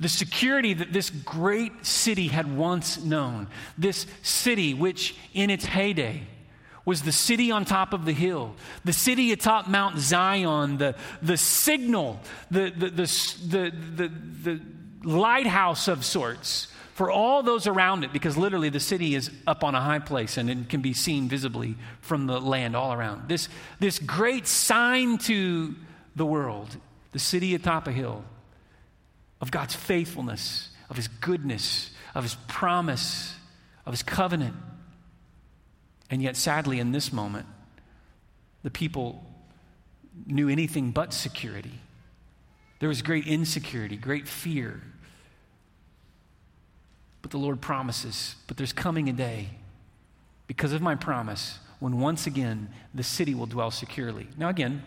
[0.00, 6.26] The security that this great city had once known, this city which in its heyday
[6.84, 11.36] was the city on top of the hill, the city atop Mount Zion, the, the
[11.36, 12.20] signal,
[12.50, 14.08] the, the, the, the,
[14.42, 14.60] the,
[15.02, 19.74] lighthouse of sorts for all those around it, because literally the city is up on
[19.74, 23.28] a high place and it can be seen visibly from the land all around.
[23.28, 23.48] This,
[23.80, 25.74] this great sign to
[26.16, 26.76] the world,
[27.12, 28.24] the city atop a hill,
[29.40, 33.34] of God's faithfulness, of His goodness, of His promise,
[33.84, 34.54] of His covenant.
[36.14, 37.44] And yet, sadly, in this moment,
[38.62, 39.26] the people
[40.26, 41.80] knew anything but security.
[42.78, 44.80] There was great insecurity, great fear.
[47.20, 49.48] But the Lord promises, but there's coming a day,
[50.46, 54.28] because of my promise, when once again the city will dwell securely.
[54.38, 54.84] Now, again,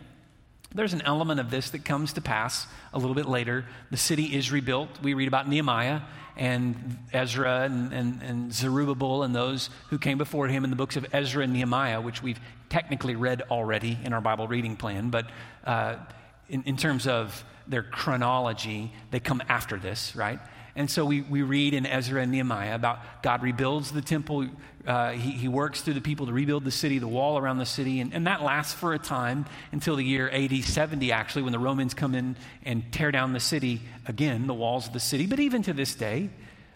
[0.74, 3.66] there's an element of this that comes to pass a little bit later.
[3.92, 5.02] The city is rebuilt.
[5.04, 6.04] We read about Nehemiah
[6.38, 10.96] and Ezra and, and, and, Zerubbabel and those who came before him in the books
[10.96, 15.10] of Ezra and Nehemiah, which we've technically read already in our Bible reading plan.
[15.10, 15.28] But
[15.66, 15.96] uh,
[16.50, 20.40] in, in terms of their chronology, they come after this, right?
[20.78, 24.48] And so we, we read in Ezra and Nehemiah about God rebuilds the temple.
[24.86, 27.66] Uh, he, he works through the people to rebuild the city, the wall around the
[27.66, 28.00] city.
[28.00, 31.60] And, and that lasts for a time until the year AD 70, actually, when the
[31.60, 35.26] Romans come in and tear down the city again, the walls of the city.
[35.26, 36.30] But even to this day,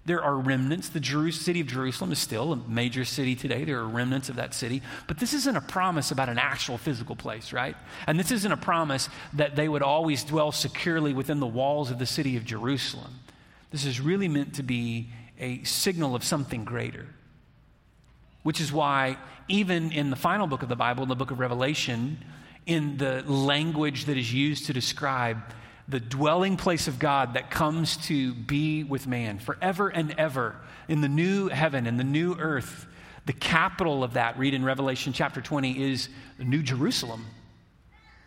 [0.03, 0.89] There are remnants.
[0.89, 3.65] The city of Jerusalem is still a major city today.
[3.65, 4.81] There are remnants of that city.
[5.07, 7.75] But this isn't a promise about an actual physical place, right?
[8.07, 11.99] And this isn't a promise that they would always dwell securely within the walls of
[11.99, 13.13] the city of Jerusalem.
[13.71, 17.07] This is really meant to be a signal of something greater.
[18.43, 21.39] Which is why, even in the final book of the Bible, in the book of
[21.39, 22.23] Revelation,
[22.65, 25.37] in the language that is used to describe
[25.87, 30.55] the dwelling place of God that comes to be with man forever and ever
[30.87, 32.87] in the new heaven and the new earth.
[33.25, 37.25] The capital of that, read in Revelation chapter 20, is the New Jerusalem.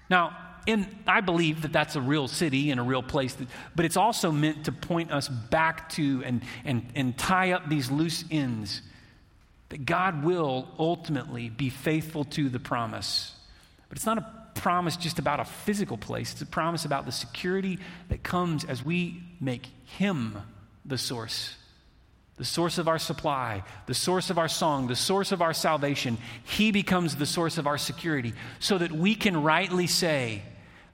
[0.09, 3.85] Now, in, I believe that that's a real city and a real place, that, but
[3.85, 8.25] it's also meant to point us back to and, and, and tie up these loose
[8.31, 8.83] ends
[9.69, 13.35] that God will ultimately be faithful to the promise.
[13.89, 17.13] But it's not a promise just about a physical place, it's a promise about the
[17.13, 20.39] security that comes as we make Him
[20.85, 21.57] the source.
[22.37, 26.19] The source of our supply, the source of our song, the source of our salvation.
[26.43, 30.43] He becomes the source of our security so that we can rightly say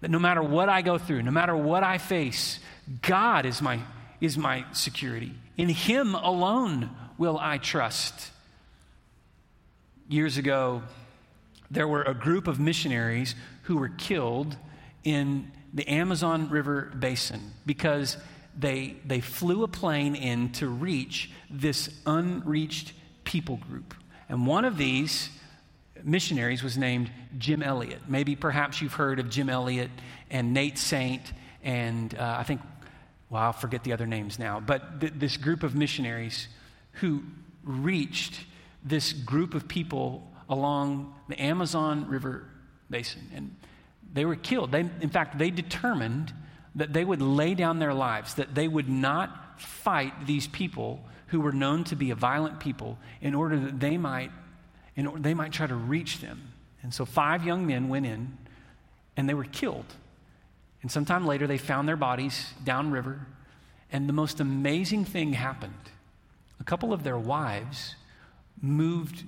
[0.00, 2.58] that no matter what I go through, no matter what I face,
[3.02, 3.80] God is my,
[4.20, 5.32] is my security.
[5.56, 8.30] In Him alone will I trust.
[10.08, 10.82] Years ago,
[11.70, 13.34] there were a group of missionaries
[13.64, 14.56] who were killed
[15.04, 18.16] in the Amazon River basin because
[18.58, 22.92] they, they flew a plane in to reach this unreached
[23.24, 23.94] people group.
[24.28, 25.30] And one of these
[26.04, 28.00] missionaries was named Jim Elliot.
[28.08, 29.90] Maybe perhaps you've heard of Jim Elliot
[30.30, 31.22] and Nate Saint,
[31.62, 32.60] and uh, I think,
[33.28, 36.48] well, I'll forget the other names now, but th- this group of missionaries
[36.92, 37.22] who
[37.62, 38.40] reached
[38.84, 42.46] this group of people along the Amazon River
[42.88, 43.30] basin.
[43.34, 43.56] And
[44.12, 44.72] they were killed.
[44.72, 46.32] They, in fact, they determined
[46.74, 51.40] that they would lay down their lives, that they would not fight these people who
[51.40, 54.32] were known to be a violent people in order that they might,
[55.06, 56.52] order, they might try to reach them.
[56.82, 58.36] And so five young men went in
[59.16, 59.86] and they were killed.
[60.82, 63.26] And sometime later, they found their bodies downriver.
[63.92, 65.74] And the most amazing thing happened.
[66.58, 67.96] A couple of their wives
[68.62, 69.24] moved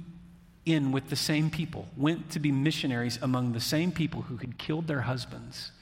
[0.65, 4.59] in with the same people, went to be missionaries among the same people who had
[4.59, 5.73] killed their husbands.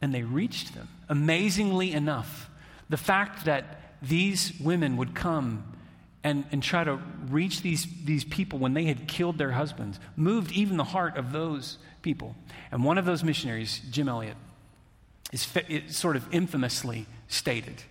[0.00, 0.88] And they reached them.
[1.08, 2.50] Amazingly enough,
[2.88, 5.71] the fact that these women would come
[6.24, 10.52] and, and try to reach these, these people when they had killed their husbands moved
[10.52, 12.36] even the heart of those people.
[12.70, 14.36] And one of those missionaries, Jim Elliot,
[15.32, 15.48] is,
[15.88, 17.82] sort of infamously stated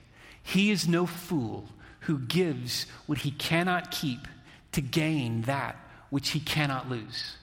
[0.43, 1.67] He is no fool
[2.01, 4.27] who gives what he cannot keep
[4.71, 5.75] to gain that
[6.09, 7.35] which he cannot lose.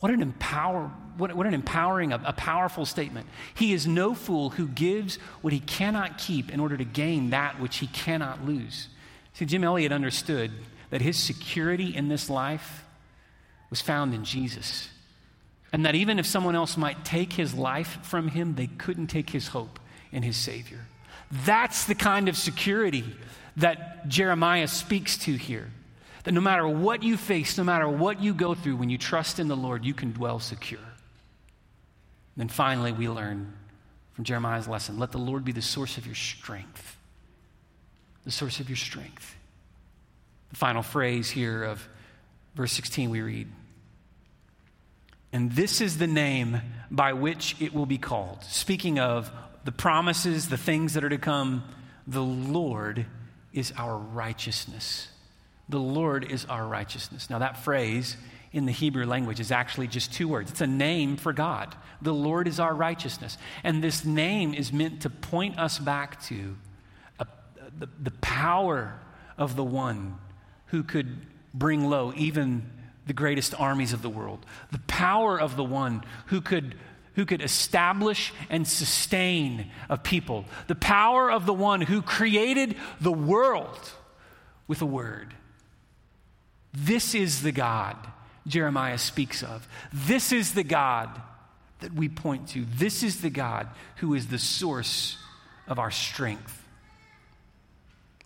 [0.00, 3.26] What an, empower, what, what an empowering, a, a powerful statement.
[3.54, 7.60] He is no fool who gives what he cannot keep in order to gain that
[7.60, 8.88] which he cannot lose.
[9.38, 10.50] See, Jim Elliot understood
[10.90, 12.82] that his security in this life
[13.70, 14.88] was found in Jesus.
[15.72, 19.30] And that even if someone else might take his life from him, they couldn't take
[19.30, 19.78] his hope
[20.10, 20.80] in his Savior.
[21.30, 23.04] That's the kind of security
[23.58, 25.70] that Jeremiah speaks to here.
[26.24, 29.38] That no matter what you face, no matter what you go through, when you trust
[29.38, 30.80] in the Lord, you can dwell secure.
[30.80, 30.88] And
[32.38, 33.52] then finally, we learn
[34.14, 36.97] from Jeremiah's lesson let the Lord be the source of your strength.
[38.24, 39.34] The source of your strength.
[40.50, 41.86] The final phrase here of
[42.54, 43.48] verse 16 we read.
[45.32, 48.42] And this is the name by which it will be called.
[48.44, 49.30] Speaking of
[49.64, 51.64] the promises, the things that are to come,
[52.06, 53.04] the Lord
[53.52, 55.08] is our righteousness.
[55.68, 57.28] The Lord is our righteousness.
[57.28, 58.16] Now, that phrase
[58.52, 60.50] in the Hebrew language is actually just two words.
[60.50, 61.74] It's a name for God.
[62.00, 63.36] The Lord is our righteousness.
[63.62, 66.56] And this name is meant to point us back to
[67.78, 68.98] the, the power
[69.36, 70.18] of the one
[70.66, 72.70] who could bring low even
[73.06, 74.44] the greatest armies of the world.
[74.70, 76.74] The power of the one who could
[77.14, 80.44] who could establish and sustain a people.
[80.68, 83.90] The power of the one who created the world
[84.68, 85.34] with a word.
[86.72, 87.96] This is the God
[88.46, 89.66] Jeremiah speaks of.
[89.92, 91.10] This is the God
[91.80, 92.64] that we point to.
[92.64, 95.18] This is the God who is the source
[95.66, 96.57] of our strength.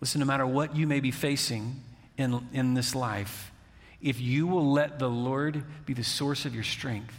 [0.03, 1.81] Listen, no matter what you may be facing
[2.17, 3.53] in, in this life,
[4.01, 7.17] if you will let the Lord be the source of your strength,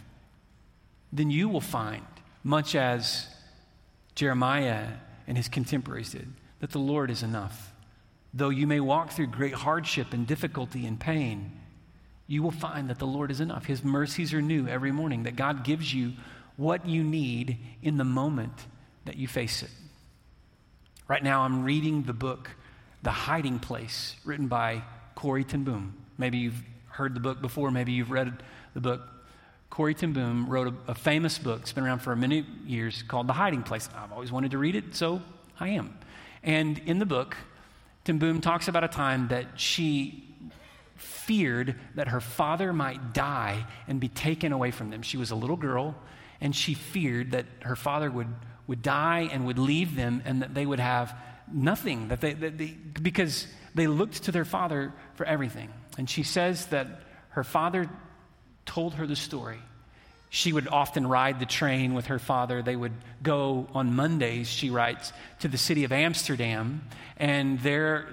[1.11, 2.05] then you will find,
[2.43, 3.25] much as
[4.13, 4.89] Jeremiah
[5.25, 7.73] and his contemporaries did, that the Lord is enough.
[8.35, 11.59] Though you may walk through great hardship and difficulty and pain,
[12.27, 13.65] you will find that the Lord is enough.
[13.65, 16.13] His mercies are new every morning, that God gives you
[16.55, 18.67] what you need in the moment
[19.05, 19.71] that you face it.
[21.07, 22.51] Right now, I'm reading the book
[23.05, 24.81] The Hiding Place, written by
[25.13, 25.95] Corrie ten Boom.
[26.17, 28.41] Maybe you've heard the book before, maybe you've read
[28.73, 29.01] the book.
[29.69, 33.27] Corrie ten Boom wrote a, a famous book, it's been around for many years, called
[33.27, 33.87] The Hiding Place.
[33.95, 35.21] I've always wanted to read it, so
[35.59, 35.95] I am.
[36.41, 37.37] And in the book,
[38.05, 40.27] ten Boom talks about a time that she
[40.95, 45.03] feared that her father might die and be taken away from them.
[45.03, 45.93] She was a little girl,
[46.41, 48.33] and she feared that her father would,
[48.65, 51.15] would die and would leave them and that they would have
[51.51, 55.71] nothing, that they, that they, because they looked to their father for everything.
[55.97, 56.87] And she says that
[57.29, 57.89] her father
[58.65, 59.59] told her the story.
[60.29, 62.61] She would often ride the train with her father.
[62.61, 66.83] They would go on Mondays, she writes, to the city of Amsterdam,
[67.17, 68.07] and there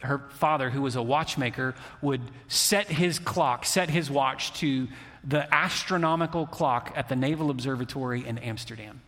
[0.00, 4.88] her father, who was a watchmaker, would set his clock, set his watch to
[5.24, 9.02] the astronomical clock at the Naval Observatory in Amsterdam.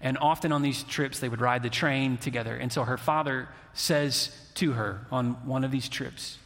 [0.00, 2.54] And often on these trips, they would ride the train together.
[2.54, 6.38] And so her father says to her on one of these trips,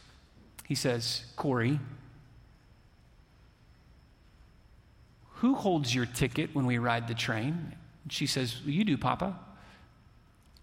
[0.65, 1.79] he says, Corrie,
[5.35, 7.75] who holds your ticket when we ride the train?
[8.09, 9.39] She says, well, You do, Papa.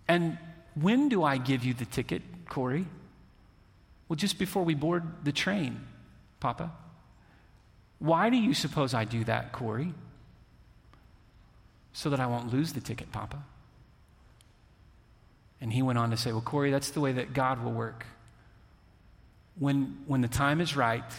[0.08, 0.38] And
[0.74, 2.86] when do I give you the ticket, Corrie?
[4.08, 5.80] Well, just before we board the train,
[6.40, 6.70] Papa.
[7.98, 9.94] Why do you suppose I do that, Corrie?
[11.96, 13.42] So that I won't lose the ticket, Papa.
[15.62, 18.04] And he went on to say, Well, Corrie, that's the way that God will work.
[19.58, 21.10] When, when the time is right,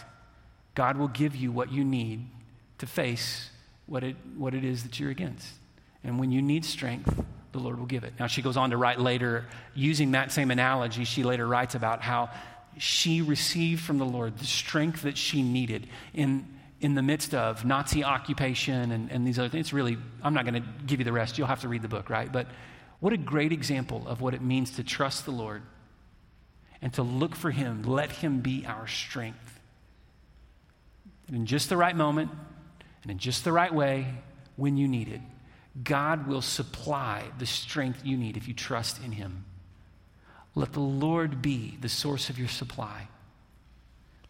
[0.76, 2.26] God will give you what you need
[2.78, 3.50] to face
[3.86, 5.48] what it, what it is that you're against.
[6.04, 8.12] And when you need strength, the Lord will give it.
[8.20, 12.02] Now, she goes on to write later, using that same analogy, she later writes about
[12.02, 12.30] how
[12.76, 16.46] she received from the Lord the strength that she needed in,
[16.80, 19.66] in the midst of Nazi occupation and, and these other things.
[19.66, 21.38] It's really, I'm not going to give you the rest.
[21.38, 22.30] You'll have to read the book, right?
[22.30, 22.46] But
[23.00, 25.62] what a great example of what it means to trust the Lord
[26.80, 27.82] and to look for Him.
[27.82, 29.60] Let Him be our strength.
[31.26, 32.30] And in just the right moment
[33.02, 34.06] and in just the right way,
[34.56, 35.20] when you need it,
[35.82, 39.44] God will supply the strength you need if you trust in Him.
[40.54, 43.08] Let the Lord be the source of your supply.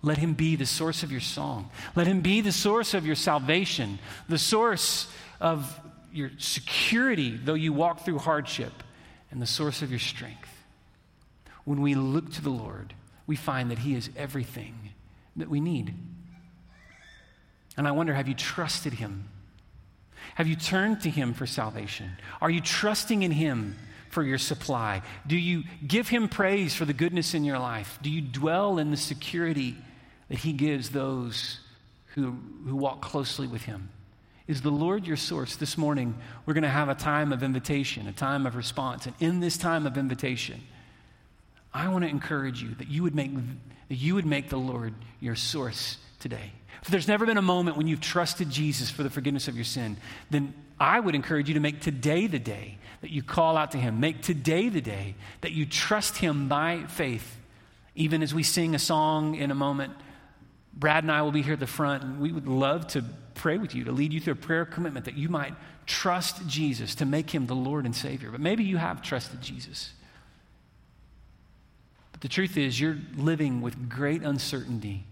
[0.03, 1.71] Let him be the source of your song.
[1.97, 5.09] Let him be the source of your salvation, the source
[5.41, 5.79] of
[6.13, 8.73] your security, though you walk through hardship,
[9.31, 10.49] and the source of your strength.
[11.65, 12.95] When we look to the Lord,
[13.27, 14.75] we find that he is everything
[15.37, 15.95] that we need.
[17.77, 19.29] And I wonder have you trusted him?
[20.37, 22.13] Have you turned to him for salvation?
[22.41, 23.77] Are you trusting in him
[24.11, 25.03] for your supply?
[25.27, 27.99] Do you give him praise for the goodness in your life?
[28.03, 29.77] Do you dwell in the security
[30.29, 31.61] that he gives those
[32.15, 33.91] who, who walk closely with him?
[34.47, 35.57] Is the Lord your source?
[35.57, 36.17] This morning,
[36.47, 39.07] we're going to have a time of invitation, a time of response.
[39.07, 40.63] And in this time of invitation,
[41.73, 44.95] I want to encourage you that you would make, that you would make the Lord
[45.21, 46.53] your source today.
[46.83, 49.65] If there's never been a moment when you've trusted Jesus for the forgiveness of your
[49.65, 49.99] sin,
[50.31, 53.79] then I would encourage you to make today the day that you call out to
[53.79, 54.01] Him.
[54.01, 57.37] Make today the day that you trust Him by faith.
[57.95, 59.93] Even as we sing a song in a moment,
[60.79, 63.05] Brad and I will be here at the front, and we would love to
[63.35, 65.55] pray with you, to lead you through a prayer commitment that you might
[65.87, 68.31] trust Jesus, to make Him the Lord and Savior.
[68.31, 69.93] But maybe you have trusted Jesus.
[72.13, 75.05] But the truth is, you're living with great uncertainty.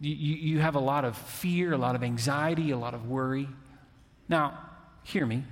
[0.00, 3.08] You, you, you have a lot of fear, a lot of anxiety, a lot of
[3.08, 3.48] worry.
[4.28, 4.58] Now,
[5.02, 5.42] hear me.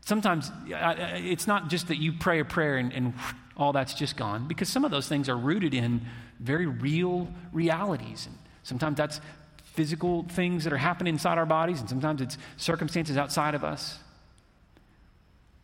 [0.00, 3.14] Sometimes it's not just that you pray a prayer and, and
[3.56, 6.00] all that's just gone, because some of those things are rooted in
[6.42, 8.26] very real realities.
[8.26, 9.20] And sometimes that's
[9.64, 13.98] physical things that are happening inside our bodies, and sometimes it's circumstances outside of us.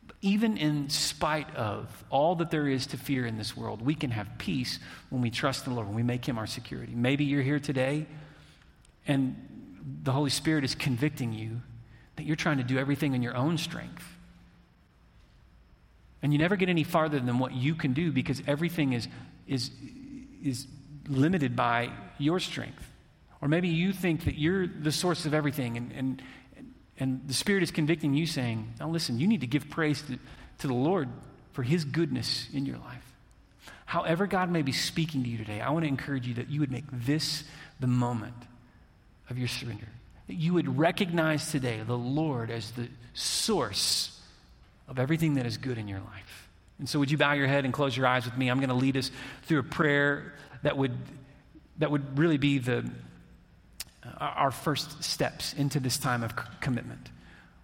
[0.07, 3.95] But even in spite of all that there is to fear in this world, we
[3.95, 4.79] can have peace
[5.11, 6.95] when we trust the Lord, when we make Him our security.
[6.95, 8.07] Maybe you're here today
[9.07, 9.37] and
[10.03, 11.61] the Holy Spirit is convicting you
[12.17, 14.05] that you're trying to do everything in your own strength.
[16.23, 19.09] And you never get any farther than what you can do because everything is,
[19.47, 19.71] is,
[20.49, 20.67] is
[21.09, 22.85] limited by your strength.
[23.41, 26.23] Or maybe you think that you're the source of everything, and, and,
[26.99, 30.19] and the Spirit is convicting you, saying, Now listen, you need to give praise to,
[30.59, 31.09] to the Lord
[31.53, 33.05] for His goodness in your life.
[33.87, 36.61] However, God may be speaking to you today, I want to encourage you that you
[36.61, 37.45] would make this
[37.81, 38.35] the moment
[39.31, 39.89] of your surrender.
[40.27, 44.21] That you would recognize today the Lord as the source
[44.89, 46.48] of everything that is good in your life.
[46.79, 48.49] And so, would you bow your head and close your eyes with me?
[48.49, 49.11] I'm going to lead us
[49.43, 50.97] through a prayer that would,
[51.79, 52.89] that would really be the,
[54.05, 57.11] uh, our first steps into this time of commitment,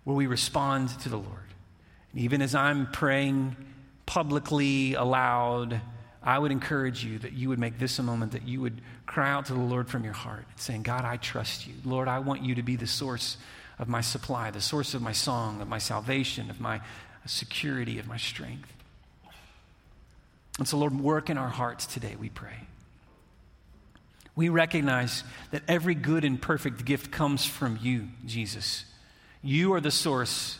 [0.05, 1.29] where we respond to the Lord.
[2.13, 3.57] And even as I'm praying
[4.07, 5.81] publicly, aloud,
[6.23, 9.31] I would encourage you that you would make this a moment that you would cry
[9.31, 11.75] out to the Lord from your heart, saying, God, I trust you.
[11.85, 13.37] Lord, I want you to be the source
[13.79, 16.81] of my supply, the source of my song, of my salvation, of my
[17.27, 18.73] security, of my strength.
[20.59, 22.67] And so, Lord, work in our hearts today, we pray.
[24.37, 28.85] We recognize that every good and perfect gift comes from you, Jesus.
[29.43, 30.59] You are the source.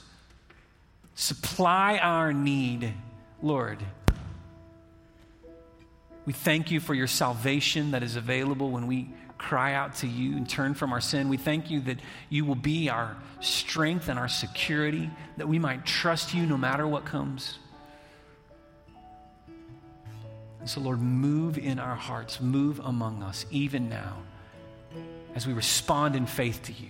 [1.15, 2.93] Supply our need,
[3.43, 3.79] Lord.
[6.27, 10.37] We thank you for your salvation that is available when we cry out to you
[10.37, 11.29] and turn from our sin.
[11.29, 11.99] We thank you that
[12.31, 16.87] you will be our strength and our security, that we might trust you no matter
[16.87, 17.59] what comes.
[20.65, 24.17] And so, Lord, move in our hearts, move among us, even now,
[25.35, 26.89] as we respond in faith to you.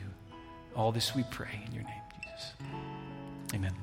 [0.77, 2.53] All this we pray in your name, Jesus.
[3.53, 3.75] Amen.